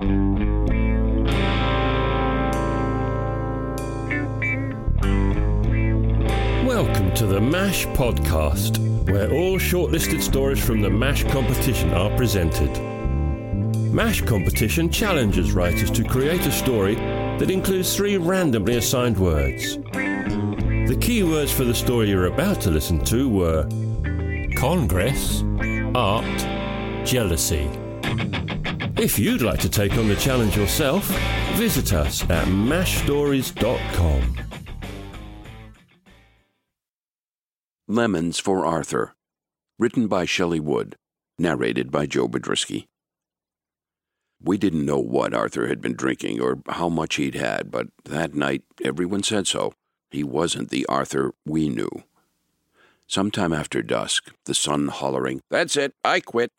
Welcome 0.00 0.14
to 7.14 7.26
the 7.26 7.40
MASH 7.40 7.86
podcast, 7.88 8.78
where 9.10 9.28
all 9.32 9.58
shortlisted 9.58 10.22
stories 10.22 10.64
from 10.64 10.82
the 10.82 10.90
MASH 10.90 11.24
competition 11.24 11.92
are 11.94 12.16
presented. 12.16 12.70
MASH 13.92 14.20
competition 14.22 14.88
challenges 14.88 15.50
writers 15.50 15.90
to 15.90 16.04
create 16.04 16.46
a 16.46 16.52
story 16.52 16.94
that 16.94 17.50
includes 17.50 17.96
three 17.96 18.18
randomly 18.18 18.76
assigned 18.76 19.18
words. 19.18 19.78
The 19.78 20.98
key 21.00 21.24
words 21.24 21.50
for 21.50 21.64
the 21.64 21.74
story 21.74 22.08
you're 22.10 22.26
about 22.26 22.60
to 22.60 22.70
listen 22.70 23.04
to 23.06 23.28
were 23.28 23.68
Congress, 24.54 25.42
Art, 25.96 27.04
Jealousy. 27.04 27.68
If 29.00 29.16
you'd 29.16 29.42
like 29.42 29.60
to 29.60 29.68
take 29.68 29.92
on 29.92 30.08
the 30.08 30.16
challenge 30.16 30.56
yourself, 30.56 31.04
visit 31.54 31.92
us 31.92 32.22
at 32.24 32.48
mashstories.com. 32.48 34.36
Lemons 37.86 38.40
for 38.40 38.66
Arthur. 38.66 39.14
Written 39.78 40.08
by 40.08 40.24
Shelley 40.24 40.58
Wood. 40.58 40.96
Narrated 41.38 41.92
by 41.92 42.06
Joe 42.06 42.26
Biedrzycki. 42.26 42.86
We 44.42 44.58
didn't 44.58 44.84
know 44.84 44.98
what 44.98 45.32
Arthur 45.32 45.68
had 45.68 45.80
been 45.80 45.94
drinking 45.94 46.40
or 46.40 46.58
how 46.68 46.88
much 46.88 47.14
he'd 47.14 47.36
had, 47.36 47.70
but 47.70 47.86
that 48.04 48.34
night 48.34 48.64
everyone 48.84 49.22
said 49.22 49.46
so. 49.46 49.74
He 50.10 50.24
wasn't 50.24 50.70
the 50.70 50.84
Arthur 50.86 51.34
we 51.46 51.68
knew. 51.68 52.02
Sometime 53.06 53.52
after 53.52 53.80
dusk, 53.80 54.32
the 54.46 54.54
sun 54.54 54.88
hollering, 54.88 55.40
That's 55.50 55.76
it, 55.76 55.94
I 56.04 56.18
quit. 56.18 56.50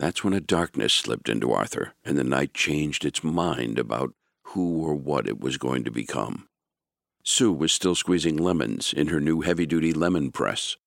That's 0.00 0.24
when 0.24 0.32
a 0.32 0.40
darkness 0.40 0.94
slipped 0.94 1.28
into 1.28 1.52
Arthur, 1.52 1.92
and 2.06 2.16
the 2.16 2.24
night 2.24 2.54
changed 2.54 3.04
its 3.04 3.22
mind 3.22 3.78
about 3.78 4.14
who 4.44 4.82
or 4.82 4.94
what 4.94 5.28
it 5.28 5.38
was 5.38 5.58
going 5.58 5.84
to 5.84 5.90
become. 5.90 6.48
Sue 7.22 7.52
was 7.52 7.70
still 7.70 7.94
squeezing 7.94 8.38
lemons 8.38 8.94
in 8.94 9.08
her 9.08 9.20
new 9.20 9.42
heavy 9.42 9.66
duty 9.66 9.92
lemon 9.92 10.32
press, 10.32 10.78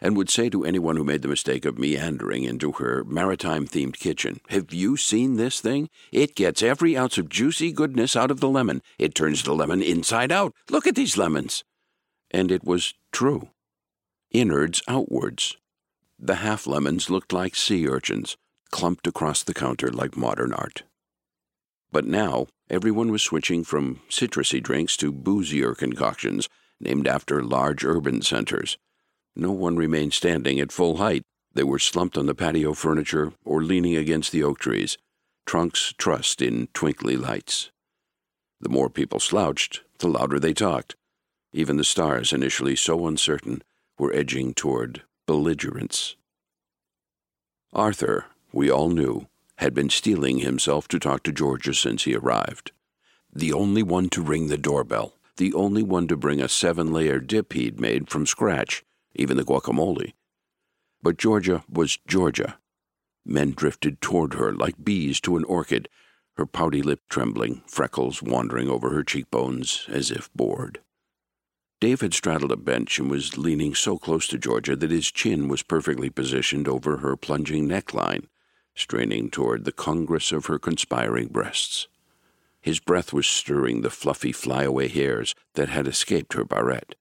and 0.00 0.16
would 0.16 0.28
say 0.28 0.50
to 0.50 0.64
anyone 0.64 0.96
who 0.96 1.04
made 1.04 1.22
the 1.22 1.28
mistake 1.28 1.64
of 1.64 1.78
meandering 1.78 2.42
into 2.42 2.72
her 2.72 3.04
maritime 3.04 3.68
themed 3.68 4.00
kitchen, 4.00 4.40
Have 4.48 4.74
you 4.74 4.96
seen 4.96 5.36
this 5.36 5.60
thing? 5.60 5.88
It 6.10 6.34
gets 6.34 6.60
every 6.60 6.96
ounce 6.96 7.18
of 7.18 7.28
juicy 7.28 7.70
goodness 7.70 8.16
out 8.16 8.32
of 8.32 8.40
the 8.40 8.48
lemon. 8.48 8.82
It 8.98 9.14
turns 9.14 9.44
the 9.44 9.54
lemon 9.54 9.80
inside 9.80 10.32
out. 10.32 10.52
Look 10.70 10.88
at 10.88 10.96
these 10.96 11.16
lemons. 11.16 11.62
And 12.32 12.50
it 12.50 12.64
was 12.64 12.94
true. 13.12 13.50
Innards 14.32 14.82
outwards. 14.88 15.56
The 16.18 16.36
half 16.36 16.66
lemons 16.66 17.08
looked 17.10 17.32
like 17.32 17.54
sea 17.54 17.86
urchins, 17.86 18.36
clumped 18.70 19.06
across 19.06 19.42
the 19.42 19.54
counter 19.54 19.90
like 19.90 20.16
modern 20.16 20.52
art. 20.52 20.82
But 21.92 22.04
now 22.04 22.46
everyone 22.68 23.10
was 23.10 23.22
switching 23.22 23.64
from 23.64 24.00
citrusy 24.08 24.62
drinks 24.62 24.96
to 24.98 25.12
boozier 25.12 25.74
concoctions 25.74 26.48
named 26.80 27.06
after 27.06 27.42
large 27.42 27.84
urban 27.84 28.22
centers. 28.22 28.76
No 29.34 29.52
one 29.52 29.76
remained 29.76 30.14
standing 30.14 30.60
at 30.60 30.72
full 30.72 30.96
height. 30.96 31.22
They 31.54 31.64
were 31.64 31.78
slumped 31.78 32.18
on 32.18 32.26
the 32.26 32.34
patio 32.34 32.74
furniture 32.74 33.32
or 33.44 33.62
leaning 33.62 33.96
against 33.96 34.32
the 34.32 34.42
oak 34.42 34.58
trees, 34.58 34.98
trunks 35.46 35.94
trussed 35.96 36.42
in 36.42 36.68
twinkly 36.74 37.16
lights. 37.16 37.70
The 38.60 38.68
more 38.68 38.90
people 38.90 39.20
slouched, 39.20 39.82
the 39.98 40.08
louder 40.08 40.38
they 40.38 40.54
talked. 40.54 40.96
Even 41.52 41.76
the 41.76 41.84
stars, 41.84 42.32
initially 42.32 42.76
so 42.76 43.06
uncertain, 43.06 43.62
were 43.98 44.14
edging 44.14 44.52
toward 44.52 45.02
belligerence. 45.26 46.16
Arthur, 47.72 48.26
we 48.56 48.70
all 48.70 48.88
knew, 48.88 49.28
had 49.58 49.74
been 49.74 49.90
steeling 49.90 50.38
himself 50.38 50.88
to 50.88 50.98
talk 50.98 51.22
to 51.22 51.30
Georgia 51.30 51.74
since 51.74 52.04
he 52.04 52.16
arrived. 52.16 52.72
The 53.30 53.52
only 53.52 53.82
one 53.82 54.08
to 54.08 54.22
ring 54.22 54.48
the 54.48 54.56
doorbell, 54.56 55.18
the 55.36 55.52
only 55.52 55.82
one 55.82 56.08
to 56.08 56.16
bring 56.16 56.40
a 56.40 56.48
seven 56.48 56.90
layer 56.90 57.20
dip 57.20 57.52
he'd 57.52 57.78
made 57.78 58.08
from 58.08 58.24
scratch, 58.24 58.82
even 59.14 59.36
the 59.36 59.44
guacamole. 59.44 60.14
But 61.02 61.18
Georgia 61.18 61.64
was 61.68 61.98
Georgia. 62.06 62.58
Men 63.26 63.50
drifted 63.50 64.00
toward 64.00 64.32
her 64.34 64.54
like 64.54 64.82
bees 64.82 65.20
to 65.20 65.36
an 65.36 65.44
orchid, 65.44 65.90
her 66.38 66.46
pouty 66.46 66.80
lip 66.80 67.00
trembling, 67.10 67.62
freckles 67.66 68.22
wandering 68.22 68.70
over 68.70 68.88
her 68.88 69.04
cheekbones 69.04 69.84
as 69.90 70.10
if 70.10 70.32
bored. 70.34 70.80
Dave 71.78 72.00
had 72.00 72.14
straddled 72.14 72.52
a 72.52 72.56
bench 72.56 72.98
and 72.98 73.10
was 73.10 73.36
leaning 73.36 73.74
so 73.74 73.98
close 73.98 74.26
to 74.28 74.38
Georgia 74.38 74.74
that 74.76 74.90
his 74.90 75.12
chin 75.12 75.46
was 75.46 75.62
perfectly 75.62 76.08
positioned 76.08 76.66
over 76.66 76.98
her 76.98 77.16
plunging 77.16 77.68
neckline, 77.68 78.28
straining 78.76 79.30
toward 79.30 79.64
the 79.64 79.72
congress 79.72 80.30
of 80.30 80.46
her 80.46 80.58
conspiring 80.58 81.28
breasts. 81.28 81.88
His 82.60 82.78
breath 82.78 83.12
was 83.12 83.26
stirring 83.26 83.80
the 83.80 83.90
fluffy 83.90 84.32
flyaway 84.32 84.88
hairs 84.88 85.34
that 85.54 85.68
had 85.68 85.88
escaped 85.88 86.34
her 86.34 86.44
barrette. 86.44 86.94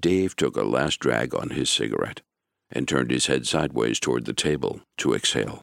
Dave 0.00 0.36
took 0.36 0.56
a 0.56 0.62
last 0.62 1.00
drag 1.00 1.34
on 1.34 1.50
his 1.50 1.68
cigarette 1.68 2.22
and 2.70 2.88
turned 2.88 3.10
his 3.10 3.26
head 3.26 3.46
sideways 3.46 4.00
toward 4.00 4.24
the 4.24 4.32
table 4.32 4.80
to 4.98 5.14
exhale. 5.14 5.62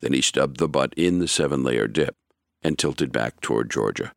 Then 0.00 0.12
he 0.12 0.22
stubbed 0.22 0.58
the 0.58 0.68
butt 0.68 0.94
in 0.96 1.18
the 1.18 1.28
seven 1.28 1.62
layer 1.62 1.86
dip 1.86 2.16
and 2.62 2.78
tilted 2.78 3.12
back 3.12 3.40
toward 3.40 3.70
Georgia. 3.70 4.12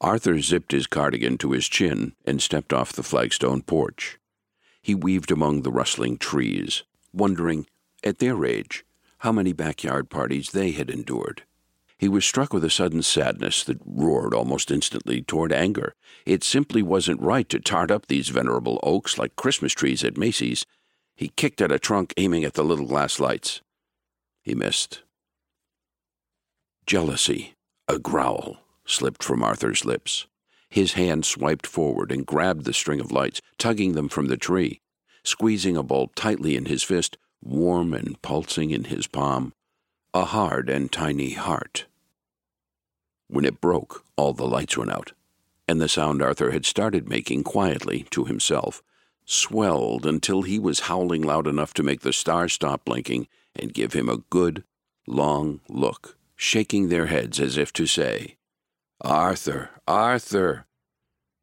Arthur 0.00 0.40
zipped 0.40 0.72
his 0.72 0.86
cardigan 0.86 1.38
to 1.38 1.52
his 1.52 1.68
chin 1.68 2.14
and 2.24 2.40
stepped 2.40 2.72
off 2.72 2.92
the 2.92 3.02
flagstone 3.02 3.62
porch. 3.62 4.18
He 4.80 4.94
weaved 4.94 5.30
among 5.30 5.62
the 5.62 5.72
rustling 5.72 6.18
trees, 6.18 6.84
wondering, 7.12 7.66
at 8.04 8.18
their 8.18 8.44
age, 8.44 8.84
how 9.18 9.32
many 9.32 9.52
backyard 9.52 10.10
parties 10.10 10.50
they 10.50 10.70
had 10.70 10.90
endured. 10.90 11.42
He 11.98 12.08
was 12.08 12.24
struck 12.24 12.52
with 12.52 12.64
a 12.64 12.70
sudden 12.70 13.02
sadness 13.02 13.64
that 13.64 13.80
roared 13.84 14.32
almost 14.32 14.70
instantly 14.70 15.20
toward 15.20 15.52
anger. 15.52 15.94
It 16.24 16.44
simply 16.44 16.80
wasn't 16.80 17.20
right 17.20 17.48
to 17.48 17.58
tart 17.58 17.90
up 17.90 18.06
these 18.06 18.28
venerable 18.28 18.78
oaks 18.84 19.18
like 19.18 19.34
Christmas 19.34 19.72
trees 19.72 20.04
at 20.04 20.16
Macy's. 20.16 20.64
He 21.16 21.28
kicked 21.28 21.60
at 21.60 21.72
a 21.72 21.78
trunk, 21.80 22.14
aiming 22.16 22.44
at 22.44 22.54
the 22.54 22.62
little 22.62 22.86
glass 22.86 23.18
lights. 23.18 23.62
He 24.44 24.54
missed. 24.54 25.02
Jealousy, 26.86 27.54
a 27.88 27.98
growl, 27.98 28.58
slipped 28.86 29.24
from 29.24 29.42
Arthur's 29.42 29.84
lips. 29.84 30.28
His 30.70 30.92
hand 30.92 31.26
swiped 31.26 31.66
forward 31.66 32.12
and 32.12 32.24
grabbed 32.24 32.64
the 32.64 32.72
string 32.72 33.00
of 33.00 33.10
lights, 33.10 33.40
tugging 33.58 33.92
them 33.92 34.08
from 34.08 34.26
the 34.28 34.36
tree. 34.36 34.80
Squeezing 35.24 35.76
a 35.76 35.82
bulb 35.82 36.14
tightly 36.14 36.54
in 36.54 36.66
his 36.66 36.84
fist, 36.84 37.18
warm 37.42 37.94
and 37.94 38.20
pulsing 38.22 38.70
in 38.70 38.84
his 38.84 39.06
palm, 39.06 39.52
a 40.14 40.24
hard 40.24 40.68
and 40.68 40.90
tiny 40.90 41.34
heart. 41.34 41.86
When 43.28 43.44
it 43.44 43.60
broke, 43.60 44.04
all 44.16 44.32
the 44.32 44.46
lights 44.46 44.76
went 44.76 44.90
out, 44.90 45.12
and 45.66 45.80
the 45.80 45.88
sound 45.88 46.22
Arthur 46.22 46.50
had 46.50 46.64
started 46.64 47.08
making 47.08 47.44
quietly 47.44 48.06
to 48.10 48.24
himself 48.24 48.82
swelled 49.28 50.06
until 50.06 50.42
he 50.42 50.58
was 50.58 50.80
howling 50.80 51.22
loud 51.22 51.46
enough 51.46 51.74
to 51.74 51.82
make 51.82 52.00
the 52.00 52.12
stars 52.12 52.54
stop 52.54 52.84
blinking 52.86 53.28
and 53.54 53.74
give 53.74 53.92
him 53.92 54.08
a 54.08 54.22
good, 54.30 54.64
long 55.06 55.60
look, 55.68 56.16
shaking 56.34 56.88
their 56.88 57.06
heads 57.06 57.38
as 57.38 57.58
if 57.58 57.72
to 57.74 57.86
say, 57.86 58.36
Arthur, 59.02 59.70
Arthur, 59.86 60.66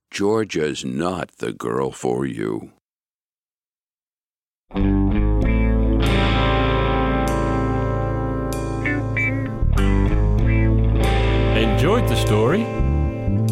Georgia's 0.09 0.83
not 0.83 1.37
the 1.37 1.53
girl 1.53 1.91
for 1.91 2.25
you. 2.25 2.71
The 12.07 12.15
story? 12.15 12.63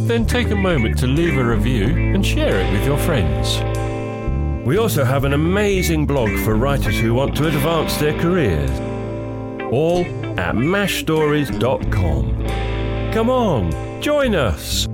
Then 0.07 0.25
take 0.25 0.51
a 0.51 0.55
moment 0.55 0.97
to 0.99 1.07
leave 1.07 1.37
a 1.37 1.43
review 1.43 1.87
and 1.87 2.25
share 2.25 2.59
it 2.59 2.71
with 2.71 2.85
your 2.85 2.97
friends. 2.99 3.59
We 4.65 4.77
also 4.77 5.03
have 5.03 5.25
an 5.25 5.33
amazing 5.33 6.05
blog 6.05 6.29
for 6.45 6.55
writers 6.55 6.97
who 6.99 7.13
want 7.15 7.35
to 7.37 7.47
advance 7.47 7.97
their 7.97 8.17
careers. 8.19 8.69
All 9.71 10.05
at 10.39 10.55
mashstories.com. 10.55 13.11
Come 13.11 13.29
on, 13.29 14.01
join 14.01 14.35
us! 14.35 14.87